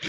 [0.00, 0.06] A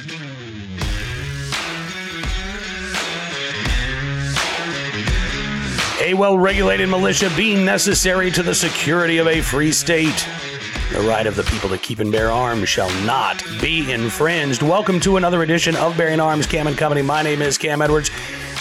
[6.13, 10.27] well regulated militia being necessary to the security of a free state.
[10.91, 14.61] The right of the people to keep and bear arms shall not be infringed.
[14.61, 17.01] Welcome to another edition of Bearing Arms Cam and Company.
[17.01, 18.11] My name is Cam Edwards.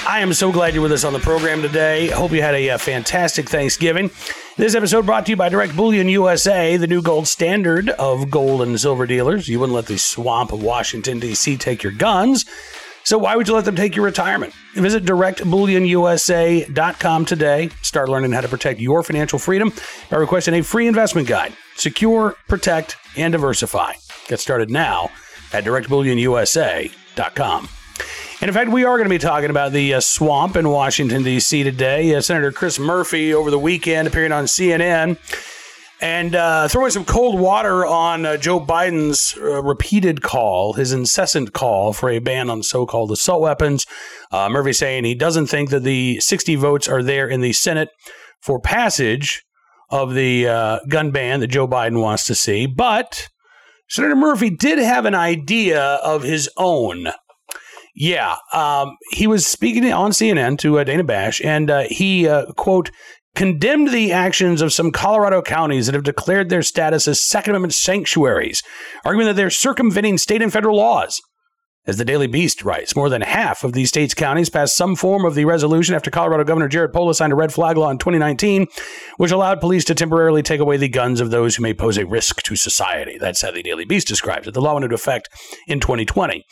[0.06, 2.08] I am so glad you're with us on the program today.
[2.08, 4.10] Hope you had a, a fantastic Thanksgiving.
[4.58, 8.60] This episode brought to you by Direct Bullion USA, the new gold standard of gold
[8.60, 9.48] and silver dealers.
[9.48, 11.56] You wouldn't let the swamp of Washington, D.C.
[11.58, 12.44] take your guns.
[13.04, 14.52] So why would you let them take your retirement?
[14.74, 17.70] Visit directbullionusa.com today.
[17.82, 19.72] Start learning how to protect your financial freedom
[20.10, 21.52] by requesting a free investment guide.
[21.76, 23.92] Secure, protect, and diversify.
[24.26, 25.10] Get started now
[25.52, 27.68] at directbullionusa.com.
[28.40, 31.24] And in fact, we are going to be talking about the uh, swamp in Washington,
[31.24, 31.64] D.C.
[31.64, 32.14] today.
[32.14, 35.18] Uh, Senator Chris Murphy over the weekend appearing on CNN
[36.00, 41.52] and uh, throwing some cold water on uh, Joe Biden's uh, repeated call, his incessant
[41.52, 43.86] call for a ban on so called assault weapons.
[44.30, 47.88] Uh, Murphy saying he doesn't think that the 60 votes are there in the Senate
[48.40, 49.42] for passage
[49.90, 52.66] of the gun ban that Joe Biden wants to see.
[52.66, 53.30] But
[53.88, 57.08] Senator Murphy did have an idea of his own.
[58.00, 62.90] Yeah, um, he was speaking on CNN to uh, Dana Bash, and he, quote,
[63.34, 67.74] condemned the actions of some Colorado counties that have declared their status as Second Amendment
[67.74, 68.62] sanctuaries,
[69.04, 71.20] arguing that they're circumventing state and federal laws.
[71.86, 75.24] As the Daily Beast writes, more than half of these states' counties passed some form
[75.24, 78.66] of the resolution after Colorado Governor Jared Polis signed a red flag law in 2019,
[79.16, 82.04] which allowed police to temporarily take away the guns of those who may pose a
[82.04, 83.16] risk to society.
[83.18, 84.52] That's how the Daily Beast describes it.
[84.52, 85.28] The law went into effect
[85.66, 86.44] in 2020.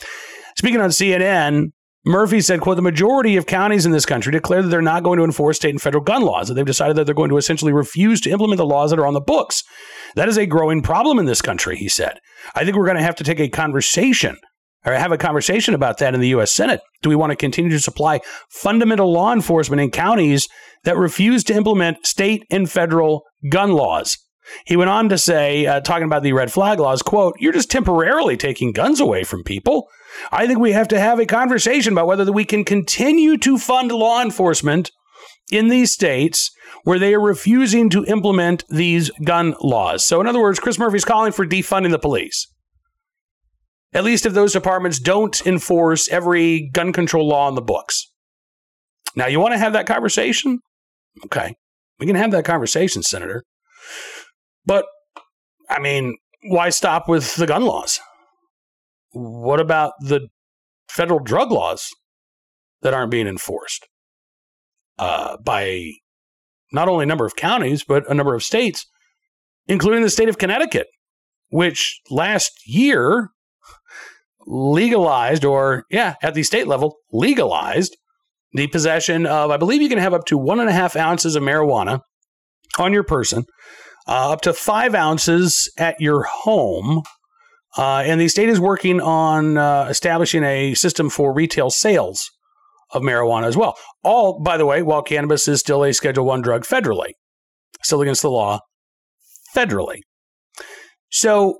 [0.59, 1.73] Speaking on CNN,
[2.07, 5.19] Murphy said, quote, the majority of counties in this country declare that they're not going
[5.19, 7.73] to enforce state and federal gun laws, that they've decided that they're going to essentially
[7.73, 9.65] refuse to implement the laws that are on the books.
[10.15, 12.21] That is a growing problem in this country, he said.
[12.55, 14.37] I think we're going to have to take a conversation
[14.87, 16.53] or have a conversation about that in the U.S.
[16.53, 16.81] Senate.
[17.03, 20.49] Do we want to continue to supply fundamental law enforcement in counties
[20.84, 24.17] that refuse to implement state and federal gun laws?
[24.65, 27.69] He went on to say, uh, talking about the red flag laws, quote, you're just
[27.69, 29.88] temporarily taking guns away from people.
[30.31, 33.93] I think we have to have a conversation about whether we can continue to fund
[33.93, 34.91] law enforcement
[35.50, 36.50] in these states
[36.84, 40.06] where they are refusing to implement these gun laws.
[40.06, 42.47] So, in other words, Chris Murphy's calling for defunding the police.
[43.93, 48.10] At least if those departments don't enforce every gun control law on the books.
[49.15, 50.59] Now, you want to have that conversation?
[51.25, 51.55] Okay.
[51.99, 53.43] We can have that conversation, Senator.
[54.66, 54.84] But,
[55.71, 57.99] I mean, why stop with the gun laws?
[59.12, 60.28] What about the
[60.89, 61.91] federal drug laws
[62.83, 63.87] that aren't being enforced
[64.99, 65.91] uh, by
[66.72, 68.87] not only a number of counties, but a number of states,
[69.67, 70.89] including the state of Connecticut,
[71.49, 73.31] which last year
[74.47, 77.97] legalized, or yeah, at the state level, legalized
[78.53, 81.37] the possession of, I believe you can have up to one and a half ounces
[81.37, 82.00] of marijuana
[82.78, 83.44] on your person,
[84.06, 87.03] uh, up to five ounces at your home
[87.76, 92.31] uh, and the state is working on uh, establishing a system for retail sales
[92.92, 93.76] of marijuana as well.
[94.03, 97.12] All, by the way, while cannabis is still a Schedule One drug federally,
[97.82, 98.60] still against the law
[99.54, 100.00] federally.
[101.10, 101.59] So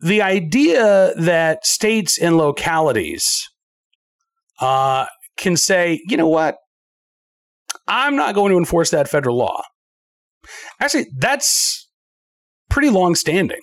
[0.00, 3.48] the idea that states and localities
[4.60, 5.06] uh,
[5.36, 6.56] can say, you know what,
[7.86, 9.62] I'm not going to enforce that federal law.
[10.80, 11.88] Actually, that's
[12.70, 13.60] pretty long standing.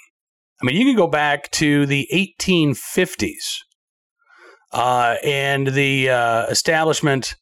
[0.61, 3.59] I mean, you can go back to the 1850s
[4.71, 7.35] uh, and the uh, establishment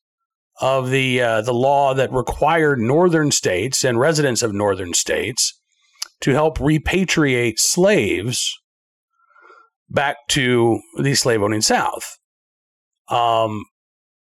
[0.61, 5.59] of the uh, the law that required northern states and residents of northern states
[6.21, 8.55] to help repatriate slaves
[9.89, 12.17] back to the slave owning South.
[13.09, 13.63] Um,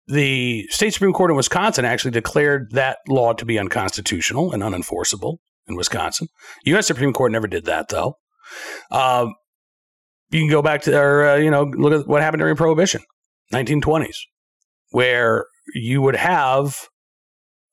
[0.06, 5.38] the state Supreme Court in Wisconsin actually declared that law to be unconstitutional and unenforceable
[5.66, 6.28] in Wisconsin.
[6.64, 6.86] U.S.
[6.86, 8.16] Supreme Court never did that, though.
[8.90, 9.34] Um,
[10.30, 13.02] you can go back to, or, uh, you know, look at what happened during Prohibition,
[13.52, 14.16] 1920s,
[14.90, 16.88] where you would have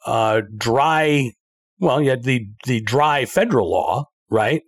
[0.06, 1.31] uh, dry,
[1.80, 4.62] well, you had the, the dry federal law, right?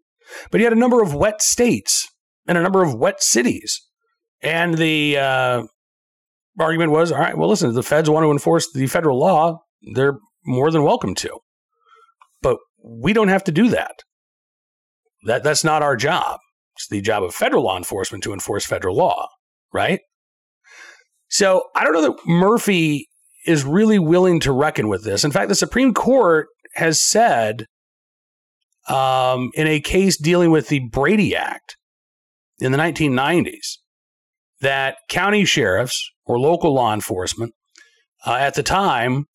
[0.52, 2.08] But you had a number of wet states
[2.48, 3.82] and a number of wet cities.
[4.42, 5.64] And the uh,
[6.60, 9.64] argument was all right, well, listen, if the feds want to enforce the federal law,
[9.94, 11.40] they're more than welcome to.
[12.42, 14.04] But we don't have to do that.
[15.26, 16.40] That that's not our job.
[16.76, 19.28] It's the job of federal law enforcement to enforce federal law,
[19.74, 20.00] right?
[21.30, 23.10] So I don't know that Murphy
[23.46, 25.24] is really willing to reckon with this.
[25.24, 27.66] In fact, the Supreme Court has said
[28.88, 31.78] um, in a case dealing with the Brady Act
[32.60, 33.78] in the 1990s
[34.62, 37.54] that county sheriffs or local law enforcement
[38.26, 39.26] uh, at the time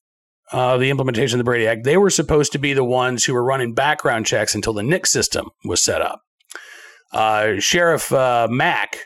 [0.53, 3.35] uh, the implementation of the Brady Act, they were supposed to be the ones who
[3.35, 6.23] were running background checks until the NICS system was set up.
[7.13, 8.99] Uh, Sheriff uh, Mack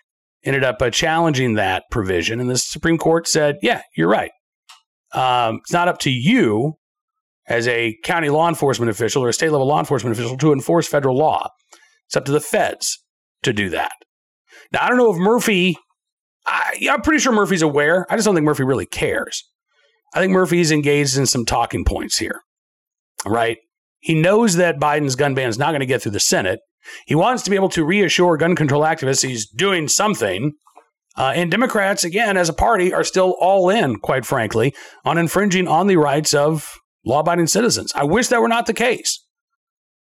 [0.44, 4.30] ended up uh, challenging that provision, and the Supreme Court said, "Yeah, you're right.
[5.12, 6.74] Um, it's not up to you
[7.46, 10.86] as a county law enforcement official or a state level law enforcement official to enforce
[10.86, 11.48] federal law.
[12.06, 13.02] It's up to the feds
[13.42, 13.92] to do that."
[14.72, 15.76] Now, I don't know if Murphy.
[16.46, 18.06] I, I'm pretty sure Murphy's aware.
[18.10, 19.44] I just don't think Murphy really cares.
[20.14, 22.40] I think Murphy's engaged in some talking points here,
[23.26, 23.58] right?
[23.98, 26.60] He knows that Biden's gun ban is not going to get through the Senate.
[27.06, 30.52] He wants to be able to reassure gun control activists he's doing something.
[31.16, 34.74] Uh, and Democrats, again, as a party, are still all in, quite frankly,
[35.04, 37.92] on infringing on the rights of law abiding citizens.
[37.94, 39.24] I wish that were not the case.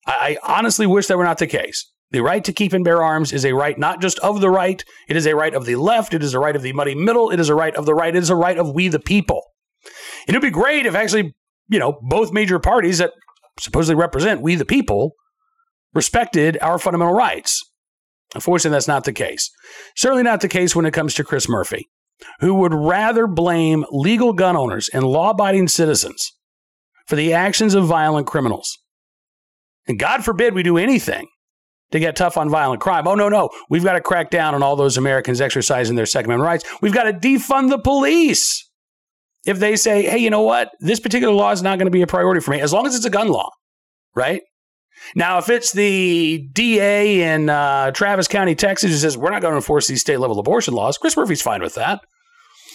[0.08, 1.92] I, I honestly wish that were not the case.
[2.12, 4.84] The right to keep and bear arms is a right not just of the right,
[5.08, 7.30] it is a right of the left, it is a right of the muddy middle,
[7.30, 9.44] it is a right of the right, it is a right of we the people.
[10.28, 11.34] And it'd be great if actually,
[11.68, 13.14] you know, both major parties that
[13.60, 15.14] supposedly represent we the people
[15.94, 17.64] respected our fundamental rights.
[18.36, 19.50] Unfortunately, that's not the case.
[19.96, 21.90] Certainly not the case when it comes to Chris Murphy,
[22.42, 26.32] who would rather blame legal gun owners and law abiding citizens
[27.08, 28.78] for the actions of violent criminals.
[29.88, 31.28] And God forbid we do anything
[31.92, 33.08] to get tough on violent crime.
[33.08, 33.50] Oh, no, no.
[33.70, 36.82] We've got to crack down on all those Americans exercising their Second Amendment rights.
[36.82, 38.69] We've got to defund the police
[39.50, 40.70] if they say, hey, you know what?
[40.80, 42.96] This particular law is not going to be a priority for me, as long as
[42.96, 43.50] it's a gun law,
[44.16, 44.44] right?
[45.16, 49.54] Now, if it's the DA in uh, Travis County, Texas, who says, we're not going
[49.54, 52.02] to enforce these state level abortion laws, Chris Murphy's fine with that.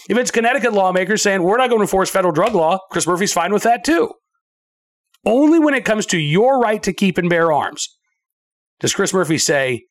[0.09, 3.33] If it's Connecticut lawmakers saying, we're not going to enforce federal drug law, Chris Murphy's
[3.33, 4.11] fine with that too.
[5.25, 7.87] Only when it comes to your right to keep and bear arms
[8.81, 9.85] does Chris Murphy say,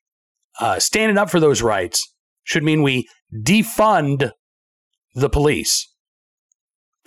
[0.61, 2.15] uh, standing up for those rights
[2.45, 4.33] should mean we defund
[5.15, 5.94] the police.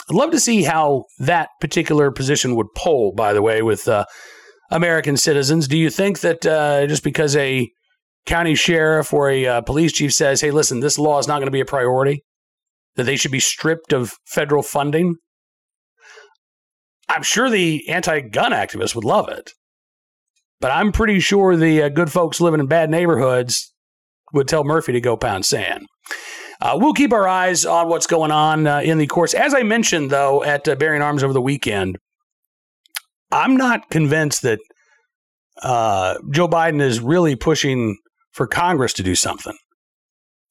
[0.09, 4.05] I'd love to see how that particular position would poll, by the way, with uh,
[4.71, 5.67] American citizens.
[5.67, 7.69] Do you think that uh, just because a
[8.25, 11.47] county sheriff or a uh, police chief says, hey, listen, this law is not going
[11.47, 12.23] to be a priority,
[12.95, 15.15] that they should be stripped of federal funding?
[17.09, 19.51] I'm sure the anti gun activists would love it.
[20.59, 23.73] But I'm pretty sure the uh, good folks living in bad neighborhoods
[24.33, 25.85] would tell Murphy to go pound sand.
[26.59, 29.33] Uh, we'll keep our eyes on what's going on uh, in the course.
[29.33, 31.97] As I mentioned, though, at uh, Bearing Arms over the weekend,
[33.31, 34.59] I'm not convinced that
[35.61, 37.97] uh, Joe Biden is really pushing
[38.31, 39.57] for Congress to do something.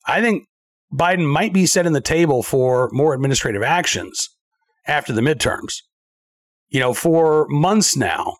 [0.06, 0.44] I think
[0.92, 4.28] Biden might be setting the table for more administrative actions
[4.86, 5.82] after the midterms.
[6.68, 8.36] You know, for months now,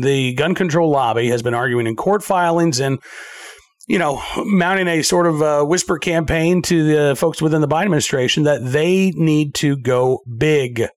[0.00, 2.98] the gun control lobby has been arguing in court filings and
[3.86, 7.84] you know, mounting a sort of a whisper campaign to the folks within the Biden
[7.84, 10.88] administration that they need to go big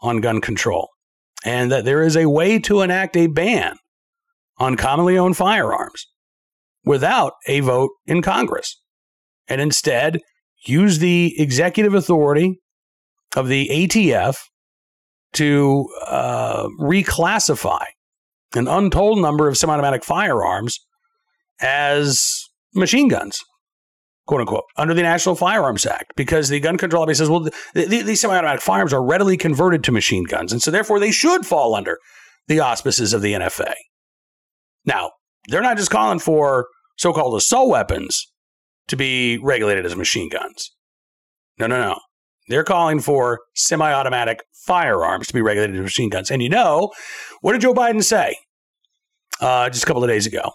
[0.00, 0.88] on gun control
[1.44, 3.76] and that there is a way to enact a ban
[4.58, 6.06] on commonly owned firearms
[6.84, 8.80] without a vote in Congress
[9.48, 10.20] and instead
[10.66, 12.60] use the executive authority
[13.36, 14.38] of the ATF
[15.34, 17.84] to uh, reclassify
[18.54, 20.80] an untold number of semi automatic firearms
[21.60, 23.40] as machine guns,
[24.26, 28.20] quote unquote, under the National Firearms Act, because the gun control lobby says, well, these
[28.20, 31.74] semi automatic firearms are readily converted to machine guns, and so therefore they should fall
[31.74, 31.98] under
[32.48, 33.74] the auspices of the NFA.
[34.84, 35.12] Now,
[35.48, 38.26] they're not just calling for so called assault weapons
[38.88, 40.72] to be regulated as machine guns.
[41.58, 41.98] No, no, no.
[42.48, 46.30] They're calling for semi automatic firearms to be regulated as machine guns.
[46.30, 46.92] And you know,
[47.40, 48.36] what did Joe Biden say
[49.40, 50.52] uh, just a couple of days ago?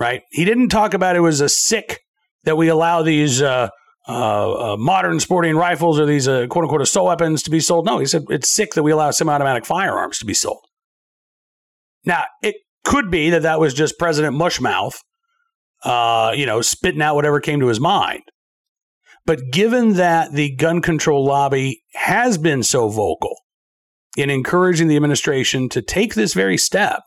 [0.00, 0.22] Right?
[0.30, 2.00] He didn't talk about it was a sick
[2.44, 3.68] that we allow these uh,
[4.08, 7.84] uh, uh, modern sporting rifles or these uh, quote unquote assault weapons to be sold.
[7.84, 10.64] No, he said it's sick that we allow semi automatic firearms to be sold.
[12.04, 14.96] Now, it could be that that was just President Mushmouth,
[15.84, 18.22] uh, you know, spitting out whatever came to his mind.
[19.26, 23.36] But given that the gun control lobby has been so vocal
[24.16, 27.02] in encouraging the administration to take this very step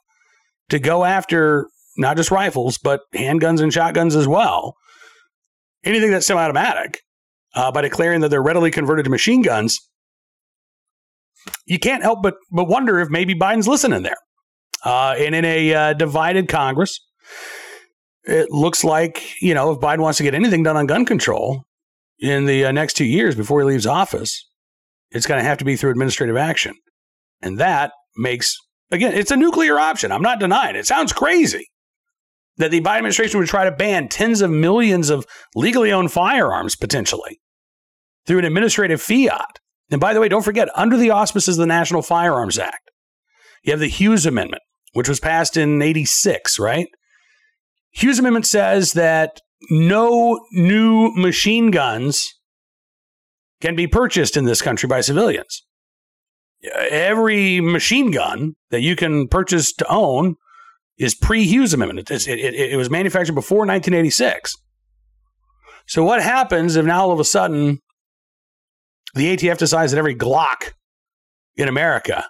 [0.70, 4.76] to go after not just rifles, but handguns and shotguns as well.
[5.84, 7.02] Anything that's semi automatic,
[7.56, 9.80] uh, by declaring that they're readily converted to machine guns,
[11.66, 14.18] you can't help but, but wonder if maybe Biden's listening there.
[14.84, 17.00] Uh, and in a uh, divided Congress,
[18.24, 21.64] it looks like, you know, if Biden wants to get anything done on gun control
[22.20, 24.48] in the uh, next two years before he leaves office,
[25.12, 26.74] it's going to have to be through administrative action.
[27.42, 28.58] And that makes,
[28.92, 30.12] again, it's a nuclear option.
[30.12, 30.80] I'm not denying it.
[30.80, 31.68] It sounds crazy.
[32.58, 36.76] That the Biden administration would try to ban tens of millions of legally owned firearms
[36.76, 37.40] potentially
[38.26, 39.60] through an administrative fiat.
[39.90, 42.92] And by the way, don't forget, under the auspices of the National Firearms Act,
[43.64, 46.88] you have the Hughes Amendment, which was passed in 86, right?
[47.92, 52.34] Hughes Amendment says that no new machine guns
[53.62, 55.64] can be purchased in this country by civilians.
[56.90, 60.36] Every machine gun that you can purchase to own
[60.98, 62.10] is pre Hughes Amendment.
[62.10, 64.56] It, it, it, was manufactured before 1986.
[65.88, 67.80] So, what happens if now all of a sudden
[69.16, 70.74] the ATF decides that every Glock
[71.56, 72.26] in America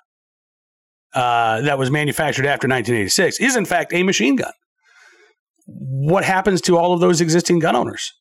[1.14, 4.52] uh, that was manufactured after 1986 is, in fact, a machine gun?
[5.66, 8.12] What happens to all of those existing gun owners?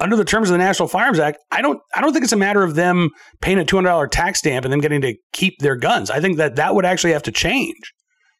[0.00, 2.36] Under the terms of the National Firearms Act, I don't, I don't think it's a
[2.36, 6.10] matter of them paying a $200 tax stamp and them getting to keep their guns.
[6.10, 7.92] I think that that would actually have to change.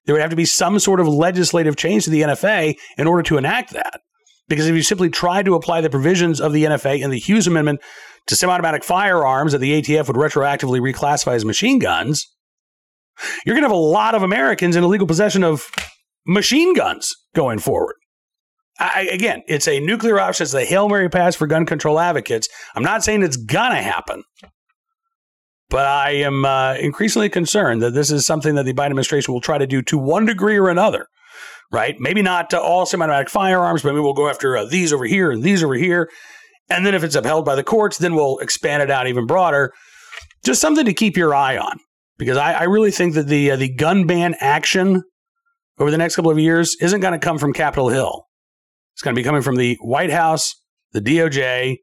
[0.05, 3.23] There would have to be some sort of legislative change to the NFA in order
[3.25, 4.01] to enact that.
[4.49, 7.47] Because if you simply try to apply the provisions of the NFA and the Hughes
[7.47, 7.81] Amendment
[8.27, 12.27] to semi automatic firearms that the ATF would retroactively reclassify as machine guns,
[13.47, 15.71] you're going to have a lot of Americans in illegal possession of
[16.27, 17.97] machine guns going forward.
[18.79, 20.45] I, again, it's a nuclear option.
[20.45, 22.49] It's a Hail Mary pass for gun control advocates.
[22.75, 24.25] I'm not saying it's going to happen,
[25.73, 29.41] but I am uh, increasingly concerned that this is something that the Biden administration will
[29.41, 31.07] try to do to one degree or another,
[31.73, 31.97] right?
[31.99, 35.31] Maybe not all semi automatic firearms, but maybe we'll go after uh, these over here
[35.31, 36.11] and these over here.
[36.69, 39.73] And then if it's upheld by the courts, then we'll expand it out even broader.
[40.45, 41.79] Just something to keep your eye on
[42.19, 45.03] because I, I really think that the, uh, the gun ban action
[45.79, 48.27] over the next couple of years isn't going to come from Capitol Hill.
[48.95, 50.55] It's going to be coming from the White House,
[50.93, 51.79] the DOJ,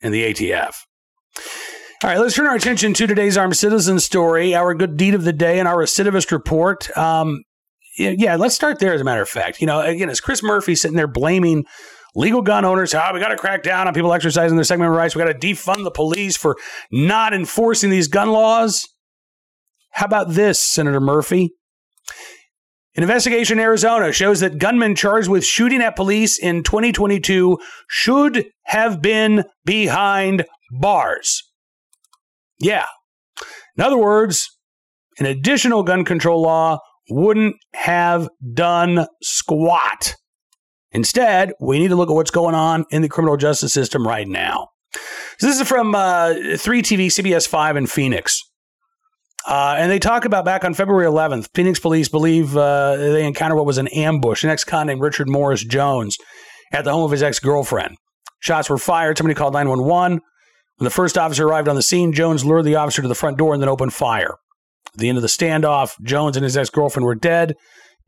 [0.00, 0.76] and the ATF.
[2.00, 5.24] All right, let's turn our attention to today's armed citizen story, our good deed of
[5.24, 6.96] the day, and our recidivist report.
[6.96, 7.42] Um,
[7.98, 8.94] yeah, let's start there.
[8.94, 11.64] As a matter of fact, you know, again, as Chris Murphy sitting there blaming
[12.14, 15.16] legal gun owners, oh, we got to crack down on people exercising their Amendment rights.
[15.16, 16.56] We got to defund the police for
[16.92, 18.86] not enforcing these gun laws.
[19.90, 21.50] How about this, Senator Murphy?
[22.94, 28.46] An investigation in Arizona shows that gunmen charged with shooting at police in 2022 should
[28.66, 31.42] have been behind bars.
[32.58, 32.86] Yeah.
[33.76, 34.48] In other words,
[35.18, 36.78] an additional gun control law
[37.10, 40.14] wouldn't have done squat.
[40.90, 44.26] Instead, we need to look at what's going on in the criminal justice system right
[44.26, 44.68] now.
[45.38, 48.42] So this is from uh, 3TV, CBS 5 in Phoenix.
[49.46, 53.56] Uh, and they talk about back on February 11th, Phoenix police believe uh, they encountered
[53.56, 54.44] what was an ambush.
[54.44, 56.16] An ex con named Richard Morris Jones
[56.72, 57.96] at the home of his ex girlfriend.
[58.40, 59.16] Shots were fired.
[59.16, 60.20] Somebody called 911.
[60.78, 63.36] When the first officer arrived on the scene, Jones lured the officer to the front
[63.36, 64.36] door and then opened fire.
[64.94, 67.56] At the end of the standoff, Jones and his ex girlfriend were dead.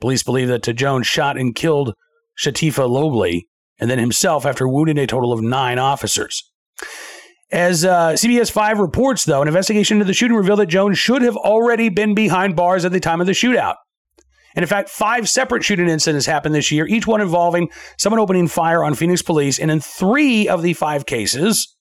[0.00, 1.94] Police believe that Jones shot and killed
[2.42, 3.48] Shatifa Lobley
[3.80, 6.42] and then himself after wounding a total of nine officers.
[7.50, 11.22] As uh, CBS 5 reports, though, an investigation into the shooting revealed that Jones should
[11.22, 13.74] have already been behind bars at the time of the shootout.
[14.54, 18.46] And in fact, five separate shooting incidents happened this year, each one involving someone opening
[18.46, 19.58] fire on Phoenix police.
[19.58, 21.76] And in three of the five cases,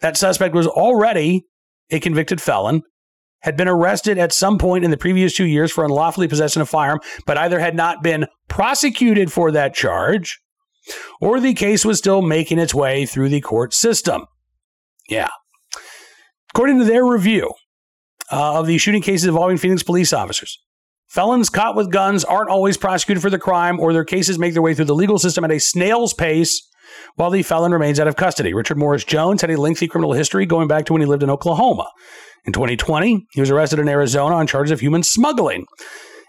[0.00, 1.46] that suspect was already
[1.90, 2.82] a convicted felon,
[3.40, 6.66] had been arrested at some point in the previous two years for unlawfully possessing a
[6.66, 10.40] firearm, but either had not been prosecuted for that charge
[11.20, 14.24] or the case was still making its way through the court system.
[15.08, 15.30] Yeah.
[16.54, 17.52] According to their review
[18.30, 20.58] uh, of the shooting cases involving Phoenix police officers,
[21.06, 24.62] felons caught with guns aren't always prosecuted for the crime, or their cases make their
[24.62, 26.66] way through the legal system at a snail's pace
[27.16, 28.52] while the felon remains out of custody.
[28.52, 31.30] Richard Morris Jones had a lengthy criminal history going back to when he lived in
[31.30, 31.90] Oklahoma.
[32.44, 35.66] In 2020, he was arrested in Arizona on charges of human smuggling.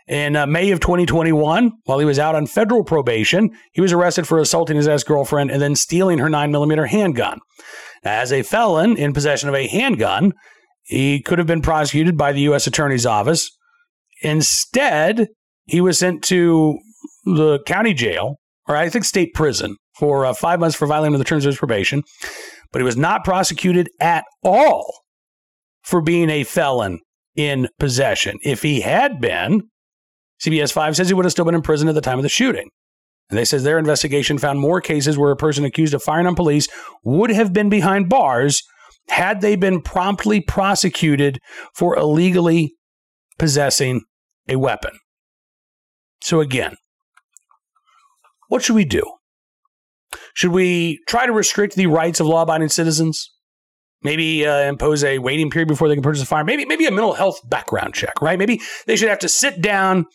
[0.08, 4.28] In uh, May of 2021, while he was out on federal probation, he was arrested
[4.28, 7.40] for assaulting his ex girlfriend and then stealing her 9mm handgun.
[8.04, 10.34] As a felon in possession of a handgun,
[10.84, 12.68] he could have been prosecuted by the U.S.
[12.68, 13.50] Attorney's Office.
[14.22, 15.28] Instead,
[15.66, 16.78] he was sent to
[17.26, 18.36] the county jail,
[18.68, 21.58] or I think state prison, for uh, five months for violating the terms of his
[21.58, 22.04] probation,
[22.72, 25.02] but he was not prosecuted at all
[25.84, 27.00] for being a felon
[27.36, 28.38] in possession.
[28.44, 29.64] If he had been,
[30.44, 32.30] CBS 5 says he would have still been in prison at the time of the
[32.30, 32.70] shooting.
[33.30, 36.36] And they says their investigation found more cases where a person accused of firing on
[36.36, 36.68] police
[37.04, 38.62] would have been behind bars
[39.10, 41.40] had they been promptly prosecuted
[41.74, 42.76] for illegally
[43.38, 44.02] possessing
[44.48, 44.92] a weapon.
[46.22, 46.76] So again,
[48.48, 49.04] what should we do?
[50.36, 53.32] Should we try to restrict the rights of law abiding citizens?
[54.04, 56.46] Maybe uh, impose a waiting period before they can purchase a firearm.
[56.46, 58.38] Maybe, maybe a mental health background check, right?
[58.38, 60.06] Maybe they should have to sit down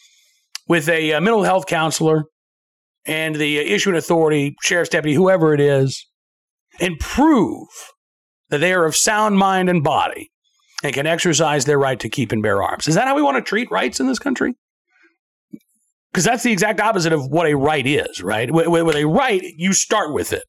[0.69, 2.25] with a, uh, mental health counselor
[3.07, 6.07] and the issuing authority, sheriff's deputy, whoever it is,
[6.81, 7.69] and prove
[8.51, 10.31] that they are of sound mind and body
[10.85, 12.87] and can exercise their right to keep and bear arms.
[12.87, 14.55] Is that how we want to treat rights in this country?
[16.13, 18.51] Because that's the exact opposite of what a right is, right?
[18.51, 20.45] With, with a right, you start with it.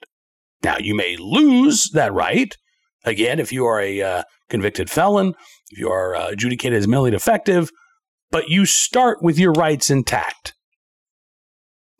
[0.63, 2.55] Now, you may lose that right.
[3.03, 5.33] Again, if you are a uh, convicted felon,
[5.71, 7.71] if you are uh, adjudicated as mentally defective,
[8.31, 10.53] but you start with your rights intact.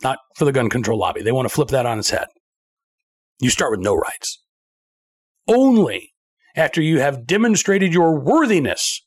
[0.04, 1.22] Not for the gun control lobby.
[1.22, 2.28] They want to flip that on its head.
[3.40, 4.44] You start with no rights.
[5.48, 6.14] Only
[6.56, 9.02] after you have demonstrated your worthiness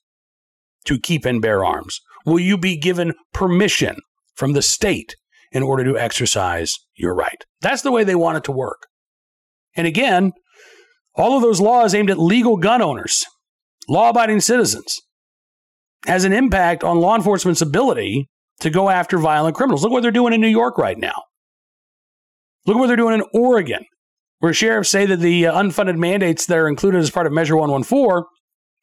[0.85, 3.97] to keep and bear arms will you be given permission
[4.35, 5.17] from the state
[5.53, 7.45] in order to exercise your right.
[7.61, 8.87] That's the way they want it to work.
[9.77, 10.33] And again,
[11.15, 13.25] all of those laws aimed at legal gun owners,
[13.89, 15.01] law abiding citizens,
[16.07, 18.29] has an impact on law enforcement's ability
[18.61, 19.83] to go after violent criminals.
[19.83, 21.23] Look what they're doing in New York right now.
[22.67, 23.85] Look what they're doing in Oregon,
[24.39, 27.57] where sheriffs say that the uh, unfunded mandates that are included as part of Measure
[27.57, 28.25] 114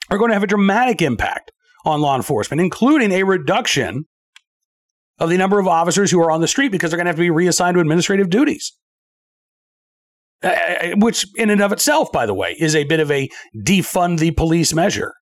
[0.09, 1.51] are going to have a dramatic impact
[1.85, 4.05] on law enforcement, including a reduction
[5.21, 7.15] of the number of officers who are on the street because they're going to have
[7.15, 8.73] to be reassigned to administrative duties.
[10.95, 14.31] Which, in and of itself, by the way, is a bit of a defund the
[14.31, 15.13] police measure.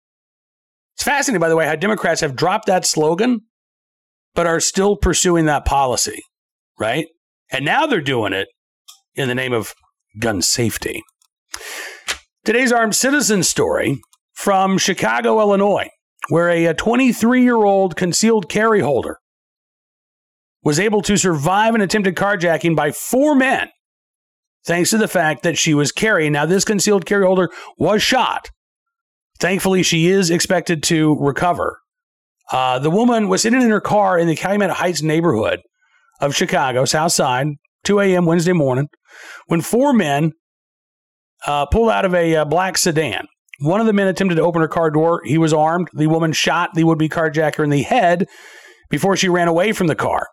[0.95, 3.41] It's fascinating, by the way, how Democrats have dropped that slogan,
[4.33, 6.21] but are still pursuing that policy,
[6.79, 7.07] right?
[7.51, 8.47] And now they're doing it
[9.15, 9.73] in the name of
[10.21, 11.03] gun safety.
[12.45, 13.99] Today's armed citizen story
[14.33, 15.89] from Chicago, Illinois,
[16.29, 19.17] where a 23 year old concealed carry holder
[20.63, 23.69] was able to survive an attempted carjacking by four men
[24.65, 26.33] thanks to the fact that she was carrying.
[26.33, 28.49] Now, this concealed carry holder was shot.
[29.39, 31.79] Thankfully, she is expected to recover.
[32.51, 35.61] Uh, the woman was sitting in her car in the Calumet Heights neighborhood
[36.19, 37.47] of Chicago, South Side,
[37.85, 38.25] 2 a.m.
[38.25, 38.87] Wednesday morning,
[39.47, 40.33] when four men
[41.45, 43.25] uh, pulled out of a uh, black sedan.
[43.61, 45.21] One of the men attempted to open her car door.
[45.25, 45.89] He was armed.
[45.93, 48.25] The woman shot the would be carjacker in the head
[48.89, 50.27] before she ran away from the car.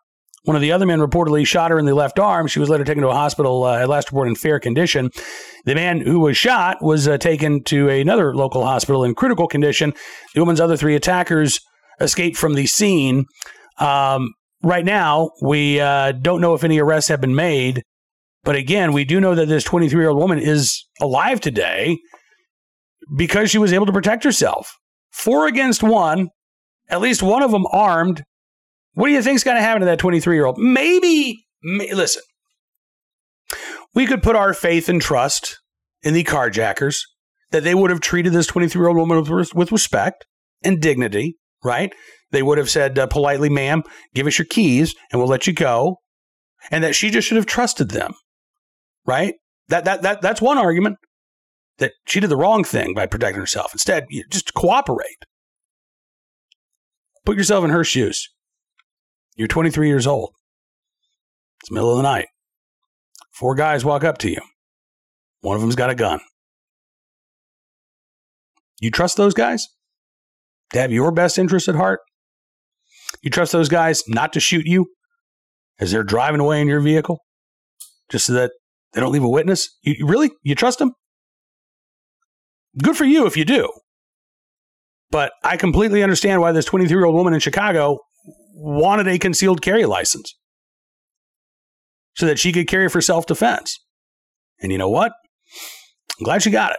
[0.47, 2.47] One of the other men reportedly shot her in the left arm.
[2.47, 5.11] She was later taken to a hospital, uh, at last report in fair condition.
[5.65, 9.93] The man who was shot was uh, taken to another local hospital in critical condition.
[10.35, 11.59] The woman's other three attackers
[12.01, 13.25] escaped from the scene.
[13.79, 17.83] Um, right now, we uh, don't know if any arrests have been made.
[18.45, 21.99] But again, we do know that this 23 year old woman is alive today
[23.17, 24.77] because she was able to protect herself.
[25.11, 26.29] Four against one,
[26.89, 28.23] at least one of them armed,
[28.97, 30.57] what do you think's going to happen to that 23 year old?
[30.57, 32.23] Maybe, may, listen,
[33.95, 35.59] we could put our faith and trust
[36.03, 37.01] in the carjackers
[37.51, 40.25] that they would have treated this 23 year old woman with, with, respect
[40.65, 41.93] and dignity, right?
[42.31, 43.83] They would have said uh, politely, ma'am,
[44.15, 45.99] give us your keys and we'll let you go.
[46.71, 48.15] And that she just should have trusted them,
[49.05, 49.35] right?
[49.69, 50.97] That, that, that, that's one argument
[51.77, 53.75] that she did the wrong thing by protecting herself.
[53.75, 55.27] Instead, you just cooperate.
[57.27, 58.31] Put yourself in her shoes.
[59.37, 60.33] You're 23 years old.
[61.63, 62.27] It's middle of the night.
[63.33, 64.41] Four guys walk up to you.
[65.41, 66.21] One of them's got a gun.
[68.81, 69.67] You trust those guys
[70.73, 72.01] to have your best interest at heart?
[73.23, 74.87] You trust those guys not to shoot you
[75.79, 77.21] as they're driving away in your vehicle
[78.11, 78.53] just so that
[78.93, 79.69] they don't leave a witness?
[79.83, 80.31] You, you really?
[80.43, 80.93] You trust them?
[82.83, 83.71] Good for you if you do.
[85.11, 87.99] But I completely understand why this 23 year old woman in Chicago
[88.57, 90.35] wanted a concealed carry license
[92.17, 93.79] so that she could carry for self defense.
[94.61, 95.13] And you know what?
[96.19, 96.79] I'm glad she got it.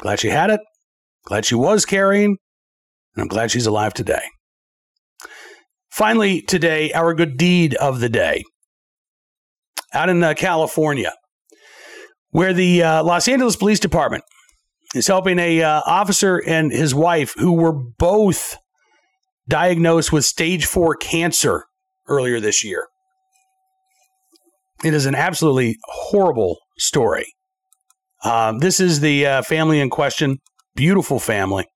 [0.00, 0.60] Glad she had it.
[1.24, 2.36] Glad she was carrying.
[3.14, 4.22] And I'm glad she's alive today.
[5.90, 8.42] Finally, today, our good deed of the day
[9.92, 11.12] out in uh, California,
[12.30, 14.24] where the uh, Los Angeles Police Department
[14.94, 18.56] is helping a uh, officer and his wife who were both
[19.50, 21.64] diagnosed with stage four cancer
[22.08, 22.86] earlier this year.
[24.82, 27.26] It is an absolutely horrible story.
[28.24, 30.38] Um, this is the uh, family in question,
[30.74, 31.66] beautiful family.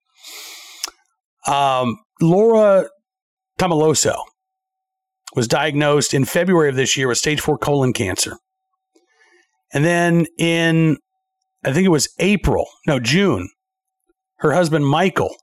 [1.47, 2.87] Um, Laura
[3.59, 4.15] Tomaloso
[5.35, 8.37] was diagnosed in February of this year with stage four colon cancer.
[9.73, 10.97] And then in,
[11.63, 13.49] I think it was April, no, June,
[14.37, 15.35] her husband Michael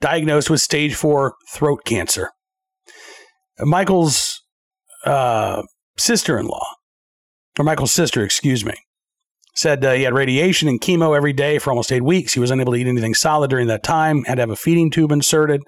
[0.00, 2.30] diagnosed with stage four throat cancer.
[3.60, 4.42] Michael's
[5.04, 5.62] uh,
[5.98, 6.66] sister in law,
[7.58, 8.74] or Michael's sister, excuse me,
[9.54, 12.32] said uh, he had radiation and chemo every day for almost eight weeks.
[12.32, 14.90] He was unable to eat anything solid during that time, had to have a feeding
[14.90, 15.60] tube inserted.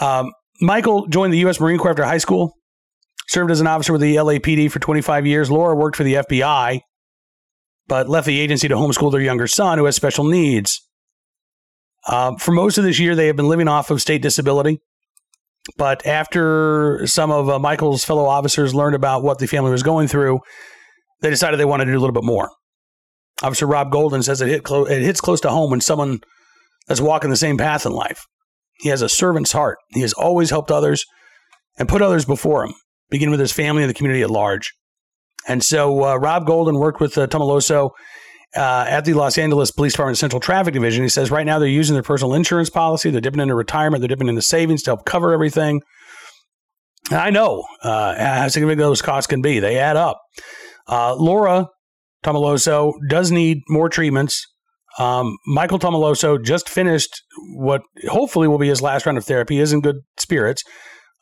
[0.00, 1.60] Um, Michael joined the U.S.
[1.60, 2.54] Marine Corps after high school,
[3.28, 5.50] served as an officer with the LAPD for 25 years.
[5.50, 6.80] Laura worked for the FBI,
[7.88, 10.80] but left the agency to homeschool their younger son who has special needs.
[12.06, 14.80] Uh, for most of this year, they have been living off of state disability.
[15.76, 20.08] But after some of uh, Michael's fellow officers learned about what the family was going
[20.08, 20.40] through,
[21.20, 22.50] they decided they wanted to do a little bit more.
[23.42, 26.20] Officer Rob Golden says it, hit clo- it hits close to home when someone
[26.88, 28.26] that's walking the same path in life.
[28.80, 29.78] He has a servant's heart.
[29.90, 31.04] He has always helped others
[31.78, 32.74] and put others before him,
[33.10, 34.72] beginning with his family and the community at large.
[35.46, 37.90] And so uh, Rob Golden worked with uh, Tomaloso
[38.56, 41.02] uh, at the Los Angeles Police Department Central Traffic Division.
[41.02, 43.10] He says right now they're using their personal insurance policy.
[43.10, 44.00] They're dipping into retirement.
[44.00, 45.82] They're dipping into savings to help cover everything.
[47.10, 49.58] And I know uh, how significant those costs can be.
[49.58, 50.20] They add up.
[50.86, 51.68] Uh, Laura
[52.24, 54.46] Tomaloso does need more treatments.
[54.98, 57.22] Um, Michael Tomaloso just finished
[57.54, 59.54] what hopefully will be his last round of therapy.
[59.54, 60.62] He is in good spirits.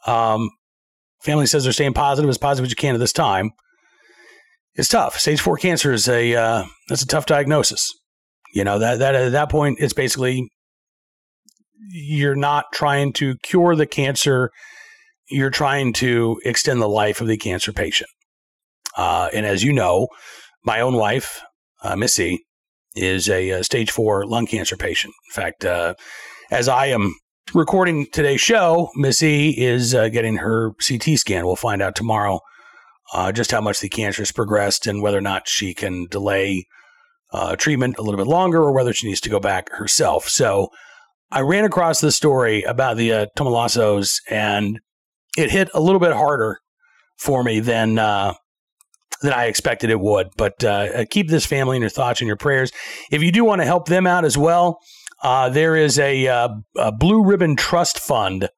[0.06, 0.50] Um,
[1.22, 3.52] family says they're staying positive, as positive as you can at this time
[4.74, 5.18] it's tough.
[5.18, 7.90] Stage four cancer is a uh, that's a tough diagnosis.
[8.54, 10.48] You know that that at that point it's basically
[11.90, 14.50] you're not trying to cure the cancer,
[15.30, 18.10] you're trying to extend the life of the cancer patient.
[18.96, 20.08] Uh, and as you know,
[20.64, 21.40] my own wife,
[21.82, 22.44] uh, Missy,
[22.94, 25.14] is a, a, stage four lung cancer patient.
[25.30, 25.94] In fact, uh,
[26.50, 27.14] as I am
[27.54, 31.46] recording today's show, Missy is uh, getting her CT scan.
[31.46, 32.40] We'll find out tomorrow
[33.12, 36.66] uh, just how much the cancer has progressed and whether or not she can delay
[37.32, 40.28] uh, treatment a little bit longer or whether she needs to go back herself.
[40.28, 40.68] So
[41.30, 43.26] I ran across this story about the uh,
[44.28, 44.80] and
[45.38, 46.58] it hit a little bit harder
[47.16, 48.34] for me than uh,
[49.22, 50.28] than I expected it would.
[50.36, 52.72] But uh, keep this family in your thoughts and your prayers.
[53.10, 54.80] If you do want to help them out as well,
[55.22, 58.48] uh, there is a, uh, a, Blue Ribbon Trust Fund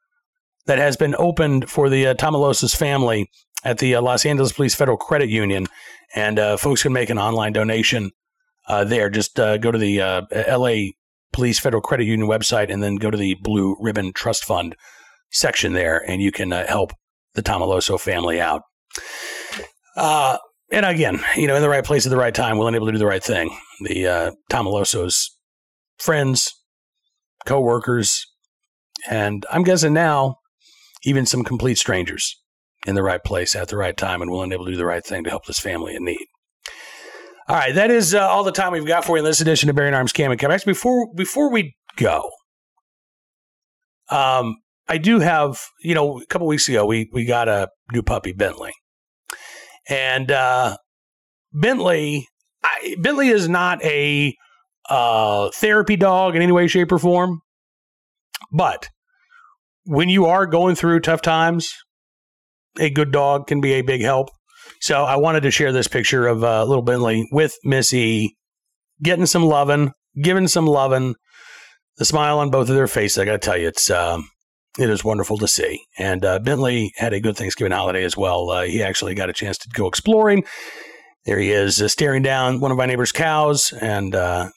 [0.67, 3.29] that has been opened for the uh, Tomalosos family
[3.65, 5.67] at the uh, Los Angeles Police Federal Credit Union,
[6.15, 8.11] and uh, folks can make an online donation
[8.69, 9.11] uh, there.
[9.11, 10.91] Just uh, go to the uh, LA
[11.33, 14.77] Police Federal Credit Union website and then go to the Blue Ribbon Trust Fund
[15.31, 16.93] section there, and you can uh, help
[17.35, 18.63] the Tomaloso family out.
[19.97, 22.93] and again, you know, in the right place at the right time, willing able to
[22.93, 23.57] do the right thing.
[23.81, 25.29] The Tomalosos
[25.99, 26.53] friends,
[27.47, 28.27] co-workers,
[29.09, 30.37] and I'm guessing now
[31.05, 32.42] even some complete strangers
[32.87, 35.05] in the right place at the right time and willing able to do the right
[35.05, 36.27] thing to help this family in need.
[37.49, 39.69] All right, that is uh, all the time we've got for you in this edition
[39.69, 40.65] of Bearing Arms Cam and Comebacks.
[40.65, 42.31] Before before we go,
[44.11, 44.57] um,
[44.89, 48.33] I do have you know a couple weeks ago we we got a new puppy
[48.33, 48.73] Bentley,
[49.89, 50.77] and uh,
[51.53, 52.29] Bentley
[52.63, 54.35] I, Bentley is not a
[54.89, 57.41] uh, therapy dog in any way, shape, or form,
[58.53, 58.89] but
[59.85, 61.73] when you are going through tough times,
[62.79, 64.31] a good dog can be a big help.
[64.81, 68.37] So I wanted to share this picture of uh, little Bentley with Missy
[69.03, 71.15] getting some loving, giving some loving,
[71.99, 73.19] the smile on both of their faces.
[73.19, 74.29] I got to tell you, it's um,
[74.79, 75.83] it is wonderful to see.
[75.99, 78.51] And uh, Bentley had a good Thanksgiving holiday as well.
[78.51, 80.45] Uh, he actually got a chance to go exploring.
[81.25, 84.49] There he is, uh, staring down one of my neighbor's cows, and uh,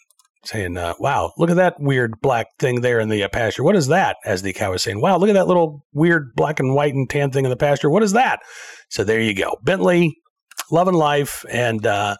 [0.48, 3.64] saying, uh, "Wow, look at that weird black thing there in the uh, pasture.
[3.64, 6.60] What is that?" As the cow was saying, "Wow, look at that little weird black
[6.60, 7.90] and white and tan thing in the pasture.
[7.90, 8.40] What is that?"
[8.90, 10.18] So there you go, Bentley,
[10.72, 12.18] loving life, and uh,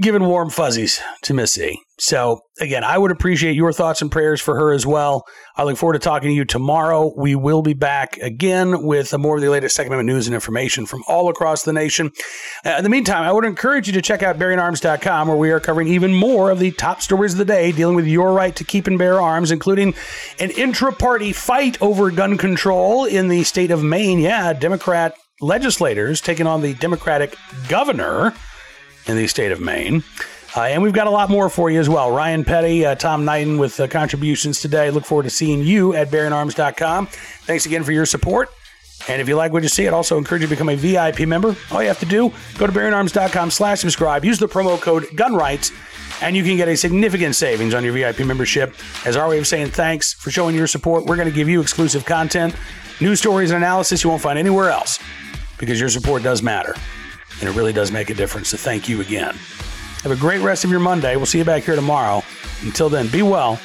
[0.00, 1.80] giving warm fuzzies to Missy.
[1.98, 5.24] So, again, I would appreciate your thoughts and prayers for her as well.
[5.56, 7.12] I look forward to talking to you tomorrow.
[7.16, 10.84] We will be back again with more of the latest Second Amendment news and information
[10.84, 12.10] from all across the nation.
[12.66, 15.60] Uh, in the meantime, I would encourage you to check out bearingarms.com, where we are
[15.60, 18.64] covering even more of the top stories of the day dealing with your right to
[18.64, 19.94] keep and bear arms, including
[20.40, 24.18] an intra party fight over gun control in the state of Maine.
[24.18, 27.36] Yeah, Democrat legislators taking on the Democratic
[27.68, 28.34] governor
[29.06, 30.02] in the state of Maine.
[30.54, 32.10] Uh, and we've got a lot more for you as well.
[32.10, 34.90] Ryan Petty, uh, Tom Knighton with uh, contributions today.
[34.90, 37.06] Look forward to seeing you at bearingarms.com.
[37.06, 38.50] Thanks again for your support.
[39.08, 41.20] And if you like what you see, I'd also encourage you to become a VIP
[41.20, 41.56] member.
[41.72, 45.72] All you have to do, go to bearingarms.com slash subscribe, use the promo code GUNRIGHTS,
[46.22, 48.74] and you can get a significant savings on your VIP membership.
[49.04, 51.60] As our way of saying thanks for showing your support, we're going to give you
[51.60, 52.54] exclusive content,
[53.00, 55.00] news stories, and analysis you won't find anywhere else
[55.58, 56.76] because your support does matter
[57.42, 58.50] and it really does make a difference.
[58.50, 59.34] So thank you again.
[60.04, 61.16] Have a great rest of your Monday.
[61.16, 62.22] We'll see you back here tomorrow.
[62.62, 63.60] Until then, be well,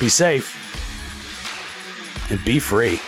[0.00, 0.56] be safe,
[2.30, 2.98] and be free.